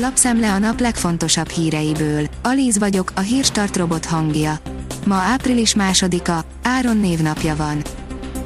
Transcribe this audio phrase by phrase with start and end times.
[0.00, 2.28] Lapszemle a nap legfontosabb híreiből.
[2.42, 4.58] Alíz vagyok, a hírstart robot hangja.
[5.06, 7.82] Ma április másodika, Áron névnapja van.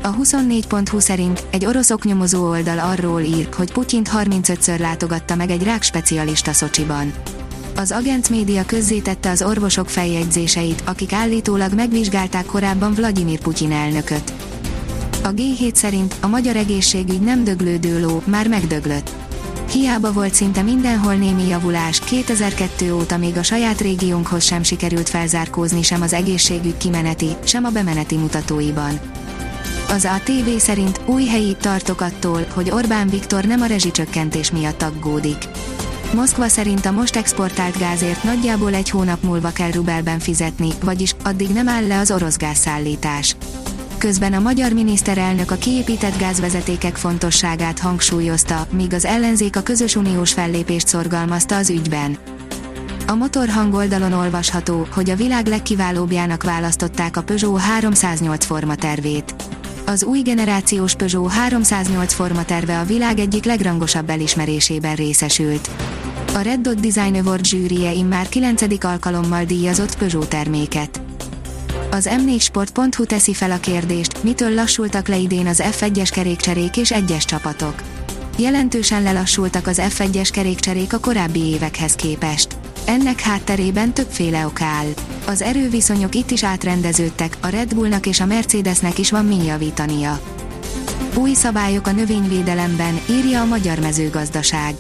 [0.03, 5.63] A 24.20 szerint egy orosz oknyomozó oldal arról ír, hogy Putyint 35-ször látogatta meg egy
[5.63, 7.13] rák specialista Szocsiban.
[7.77, 14.33] Az Agent Média közzétette az orvosok feljegyzéseit, akik állítólag megvizsgálták korábban Vladimir Putyin elnököt.
[15.23, 19.22] A G7 szerint a magyar egészségügy nem döglődő ló, már megdöglött.
[19.73, 25.83] Hiába volt szinte mindenhol némi javulás, 2002 óta még a saját régiónkhoz sem sikerült felzárkózni
[25.83, 29.01] sem az egészségügy kimeneti, sem a bemeneti mutatóiban.
[29.89, 35.49] Az ATV szerint új helyi tartok attól, hogy Orbán Viktor nem a rezsicsökkentés miatt aggódik.
[36.15, 41.49] Moszkva szerint a most exportált gázért nagyjából egy hónap múlva kell rubelben fizetni, vagyis addig
[41.49, 43.37] nem áll le az orosz gázszállítás.
[44.03, 50.33] Közben a magyar miniszterelnök a kiépített gázvezetékek fontosságát hangsúlyozta, míg az ellenzék a közös uniós
[50.33, 52.19] fellépést szorgalmazta az ügyben.
[53.07, 59.35] A motorhang oldalon olvasható, hogy a világ legkiválóbbjának választották a Peugeot 308 formatervét.
[59.87, 65.71] Az új generációs Peugeot 308 formaterve a világ egyik legrangosabb elismerésében részesült.
[66.35, 68.85] A Red Dot Design Award zsűrie immár 9.
[68.85, 71.12] alkalommal díjazott Peugeot terméket.
[71.95, 77.25] Az m4sport.hu teszi fel a kérdést, mitől lassultak le idén az F1-es kerékcserék és egyes
[77.25, 77.75] csapatok.
[78.39, 82.57] Jelentősen lelassultak az F1-es kerékcserék a korábbi évekhez képest.
[82.85, 84.87] Ennek hátterében többféle ok áll.
[85.27, 90.21] Az erőviszonyok itt is átrendeződtek, a Red Bullnak és a Mercedesnek is van mi javítania.
[91.15, 94.75] Új szabályok a növényvédelemben, írja a Magyar Mezőgazdaság.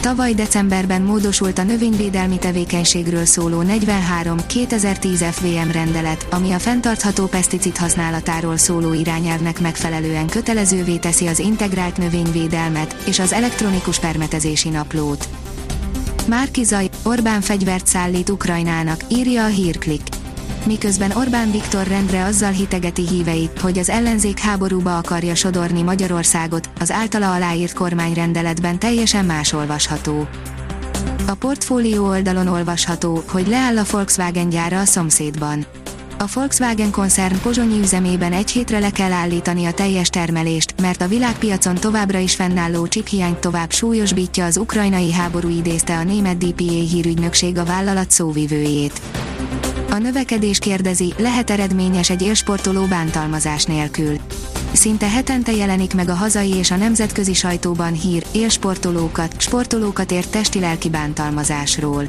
[0.00, 8.56] Tavaly decemberben módosult a növényvédelmi tevékenységről szóló 43-2010 FVM rendelet, ami a fenntartható peszticid használatáról
[8.56, 15.28] szóló irányelvnek megfelelően kötelezővé teszi az integrált növényvédelmet és az elektronikus permetezési naplót.
[16.28, 20.02] Márki Zaj, Orbán fegyvert szállít Ukrajnának, írja a hírklik.
[20.66, 26.90] Miközben Orbán Viktor rendre azzal hitegeti híveit, hogy az ellenzék háborúba akarja sodorni Magyarországot, az
[26.90, 30.28] általa aláírt kormányrendeletben teljesen más olvasható.
[31.26, 35.66] A portfólió oldalon olvasható, hogy leáll a Volkswagen gyára a szomszédban.
[36.20, 41.08] A Volkswagen koncern pozsonyi üzemében egy hétre le kell állítani a teljes termelést, mert a
[41.08, 47.58] világpiacon továbbra is fennálló csiphiányt tovább súlyosbítja az ukrajnai háború idézte a német DPA hírügynökség
[47.58, 49.00] a vállalat szóvivőjét.
[49.90, 54.16] A növekedés kérdezi, lehet eredményes egy élsportoló bántalmazás nélkül.
[54.72, 60.88] Szinte hetente jelenik meg a hazai és a nemzetközi sajtóban hír, élsportolókat, sportolókat ért testi-lelki
[60.88, 62.08] bántalmazásról.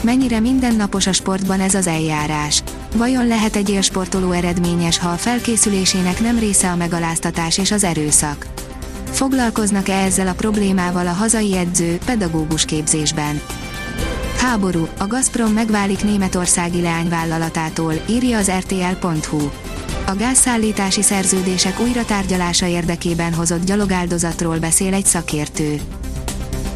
[0.00, 2.62] Mennyire mindennapos a sportban ez az eljárás?
[2.96, 8.46] Vajon lehet egy élsportoló eredményes, ha a felkészülésének nem része a megaláztatás és az erőszak?
[9.10, 13.40] Foglalkoznak-e ezzel a problémával a hazai edző, pedagógus képzésben?
[14.38, 19.50] Háború, a Gazprom megválik németországi leányvállalatától, írja az RTL.hu.
[20.06, 25.80] A gázszállítási szerződések újra tárgyalása érdekében hozott gyalogáldozatról beszél egy szakértő.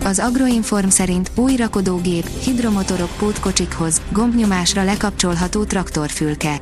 [0.04, 6.60] Az Agroinform szerint új rakodógép, hidromotorok pótkocsikhoz, gombnyomásra lekapcsolható traktorfülke.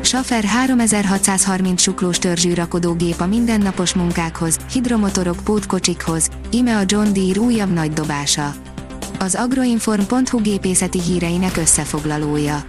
[0.00, 7.72] Safer 3630 suklós törzsű rakodógép a mindennapos munkákhoz, hidromotorok pótkocsikhoz, ime a John Deere újabb
[7.72, 8.54] nagy dobása.
[9.22, 12.62] Az agroinform.hu gépészeti híreinek összefoglalója.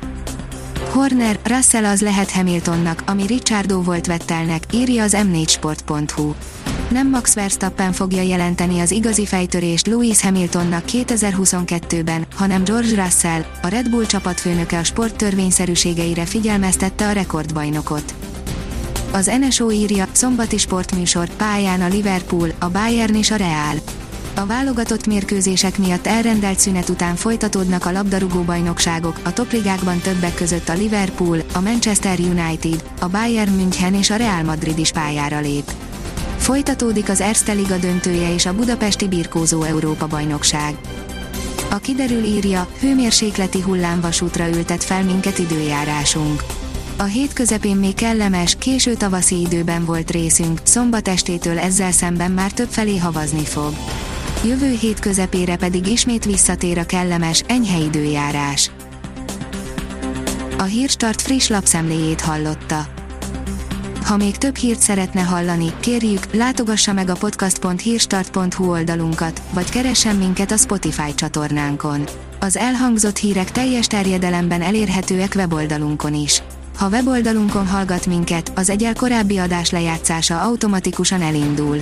[0.90, 6.34] Horner, Russell az lehet Hamiltonnak, ami Richardo volt Vettelnek, írja az m4sport.hu
[6.90, 13.68] nem Max Verstappen fogja jelenteni az igazi fejtörést Lewis Hamiltonnak 2022-ben, hanem George Russell, a
[13.68, 18.14] Red Bull csapatfőnöke a sport törvényszerűségeire figyelmeztette a rekordbajnokot.
[19.12, 23.76] Az NSO írja, szombati sportműsor, pályán a Liverpool, a Bayern és a Real.
[24.42, 30.70] A válogatott mérkőzések miatt elrendelt szünet után folytatódnak a labdarúgó bajnokságok, a topligákban többek között
[30.70, 35.72] a Liverpool, a Manchester United, a Bayern München és a Real Madrid is pályára lép.
[36.38, 40.76] Folytatódik az Erste Liga döntője és a budapesti birkózó Európa bajnokság.
[41.70, 46.44] A kiderül írja, hőmérsékleti hullámvasútra ültet fel minket időjárásunk.
[46.98, 52.52] A hét közepén még kellemes, késő tavaszi időben volt részünk, szombat estétől ezzel szemben már
[52.52, 53.74] több felé havazni fog.
[54.46, 58.72] Jövő hét közepére pedig ismét visszatér a kellemes, enyhe időjárás.
[60.58, 62.88] A Hírstart friss lapszemléjét hallotta.
[64.04, 70.52] Ha még több hírt szeretne hallani, kérjük, látogassa meg a podcast.hírstart.hu oldalunkat, vagy keressen minket
[70.52, 72.04] a Spotify csatornánkon.
[72.40, 76.42] Az elhangzott hírek teljes terjedelemben elérhetőek weboldalunkon is.
[76.78, 81.82] Ha weboldalonkon hallgat minket, az egyel korábbi adás lejátszása automatikusan elindul.